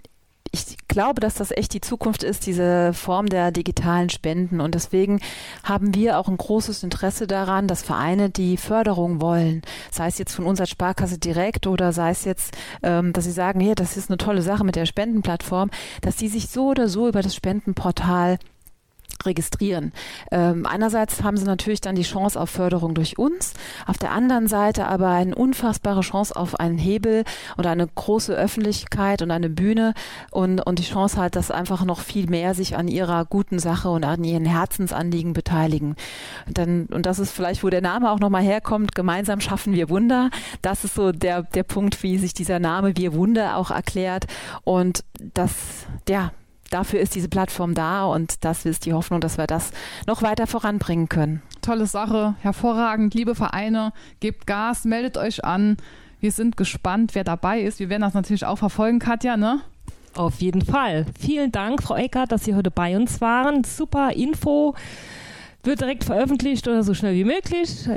ich 0.52 0.76
glaube, 0.88 1.21
dass 1.21 1.35
das 1.35 1.50
echt 1.50 1.75
die 1.75 1.81
Zukunft 1.81 2.23
ist, 2.23 2.47
diese 2.47 2.93
Form 2.93 3.26
der 3.26 3.50
digitalen 3.50 4.11
Spenden. 4.11 4.61
Und 4.61 4.75
deswegen 4.75 5.21
haben 5.62 5.95
wir 5.95 6.19
auch 6.19 6.28
ein 6.28 6.37
großes 6.37 6.83
Interesse 6.83 7.26
daran, 7.26 7.69
dass 7.69 7.83
Vereine, 7.83 8.31
die 8.31 8.57
Förderung 8.57 9.21
wollen, 9.21 9.62
sei 9.90 10.09
es 10.09 10.19
jetzt 10.19 10.35
von 10.35 10.47
unserer 10.47 10.67
Sparkasse 10.67 11.19
direkt 11.19 11.67
oder 11.67 11.93
sei 11.93 12.11
es 12.11 12.25
jetzt, 12.25 12.57
ähm, 12.83 13.12
dass 13.12 13.25
sie 13.25 13.33
sagen, 13.33 13.61
hier, 13.61 13.75
das 13.75 13.97
ist 13.97 14.11
eine 14.11 14.19
tolle 14.19 14.43
Sache 14.43 14.64
mit 14.64 14.76
der 14.76 14.87
Spendenplattform, 14.87 15.71
dass 16.00 16.17
die 16.17 16.28
sich 16.28 16.49
so 16.49 16.69
oder 16.69 16.88
so 16.88 17.09
über 17.09 17.23
das 17.23 17.35
Spendenportal 17.35 18.38
registrieren. 19.25 19.93
Ähm, 20.31 20.67
einerseits 20.67 21.23
haben 21.23 21.37
sie 21.37 21.45
natürlich 21.45 21.81
dann 21.81 21.95
die 21.95 22.03
Chance 22.03 22.41
auf 22.41 22.51
Förderung 22.51 22.95
durch 22.95 23.19
uns, 23.19 23.55
auf 23.87 23.99
der 23.99 24.13
anderen 24.13 24.47
Seite 24.47 24.87
aber 24.87 25.09
eine 25.09 25.35
unfassbare 25.35 26.01
Chance 26.01 26.37
auf 26.37 26.59
einen 26.59 26.79
Hebel 26.79 27.25
oder 27.57 27.71
eine 27.71 27.87
große 27.87 28.35
Öffentlichkeit 28.35 29.23
und 29.23 29.31
eine 29.31 29.49
Bühne 29.49 29.95
und, 30.31 30.61
und 30.61 30.79
die 30.79 30.85
Chance 30.85 31.17
halt, 31.17 31.37
dass 31.37 31.51
einfach 31.51 31.85
noch 31.85 32.01
viel 32.01 32.29
mehr 32.29 32.55
sich 32.55 32.77
an 32.77 32.89
ihrer 32.89 33.25
guten 33.25 33.59
Sache 33.59 33.91
und 33.91 34.05
an 34.05 34.25
ihren 34.25 34.45
Herzensanliegen 34.45 35.33
beteiligen. 35.33 35.97
Dann, 36.47 36.87
und 36.87 37.07
das 37.07 37.19
ist 37.19 37.33
vielleicht, 37.33 37.63
wo 37.65 37.71
der 37.71 37.83
Name 37.83 38.11
auch 38.11 38.21
nochmal 38.21 38.43
herkommt, 38.43 38.95
gemeinsam 38.95 39.41
schaffen 39.41 39.75
wir 39.75 39.89
Wunder. 39.89 40.31
Das 40.63 40.85
ist 40.85 40.95
so 40.95 41.13
der, 41.13 41.43
der 41.43 41.63
Punkt, 41.63 42.03
wie 42.03 42.19
sich 42.19 42.35
dieser 42.35 42.59
Name 42.59 42.97
Wir 42.97 43.15
Wunder 43.15 43.57
auch 43.57 43.71
erklärt 43.71 44.27
und 44.65 45.05
das, 45.35 45.53
ja, 46.09 46.33
dafür 46.71 47.01
ist 47.01 47.15
diese 47.15 47.29
Plattform 47.29 47.75
da 47.75 48.05
und 48.05 48.45
das 48.45 48.65
ist 48.65 48.87
die 48.87 48.93
Hoffnung, 48.93 49.21
dass 49.21 49.39
wir 49.39 49.47
das 49.47 49.71
noch 50.07 50.23
weiter 50.23 50.47
voranbringen 50.47 51.09
können. 51.09 51.43
Tolle 51.63 51.87
Sache, 51.87 52.35
hervorragend, 52.41 53.15
liebe 53.15 53.35
Vereine, 53.35 53.93
gebt 54.21 54.47
Gas, 54.47 54.85
meldet 54.85 55.17
euch 55.17 55.45
an. 55.45 55.77
Wir 56.21 56.33
sind 56.33 56.57
gespannt, 56.57 57.15
wer 57.15 57.25
dabei 57.25 57.61
ist. 57.61 57.79
Wir 57.79 57.89
werden 57.89 58.03
das 58.03 58.15
natürlich 58.15 58.45
auch 58.45 58.59
verfolgen, 58.59 58.99
Katja, 58.99 59.37
ne? 59.37 59.61
Auf 60.17 60.41
jeden 60.41 60.63
Fall. 60.63 61.07
Vielen 61.19 61.53
Dank, 61.53 61.83
Frau 61.83 61.95
Eckert, 61.95 62.33
dass 62.33 62.45
Sie 62.45 62.55
heute 62.55 62.71
bei 62.71 62.97
uns 62.97 63.21
waren. 63.21 63.63
Super 63.63 64.13
Info. 64.13 64.75
Wird 65.63 65.81
direkt 65.81 66.05
veröffentlicht 66.05 66.67
oder 66.67 66.83
so 66.83 66.95
schnell 66.95 67.15
wie 67.15 67.25
möglich. 67.25 67.89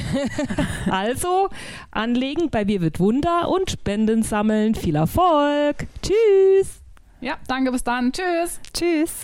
also 0.90 1.48
anlegen 1.90 2.50
bei 2.50 2.66
Wir 2.66 2.80
wird 2.80 3.00
Wunder 3.00 3.48
und 3.48 3.70
Spenden 3.70 4.22
sammeln. 4.22 4.74
Viel 4.74 4.96
Erfolg. 4.96 5.86
Tschüss. 6.02 6.79
Ja, 7.20 7.36
danke, 7.46 7.70
bis 7.70 7.84
dann. 7.84 8.12
Tschüss. 8.12 8.60
Tschüss. 8.72 9.14